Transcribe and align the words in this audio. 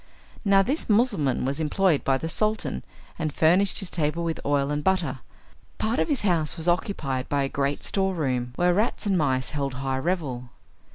Now 0.43 0.63
this 0.63 0.89
Mussulman 0.89 1.45
was 1.45 1.59
employed 1.59 2.03
by 2.03 2.17
the 2.17 2.27
Sultan, 2.27 2.83
and 3.19 3.31
furnished 3.31 3.77
his 3.77 3.91
table 3.91 4.23
with 4.23 4.39
oil 4.43 4.71
and 4.71 4.83
butter. 4.83 5.19
Part 5.77 5.99
of 5.99 6.07
his 6.09 6.21
house 6.21 6.57
was 6.57 6.67
occupied 6.67 7.29
by 7.29 7.43
a 7.43 7.47
great 7.47 7.83
storeroom, 7.83 8.53
where 8.55 8.73
rats 8.73 9.05
and 9.05 9.15
mice 9.15 9.51
held 9.51 9.75
high 9.75 9.99
revel. 9.99 10.49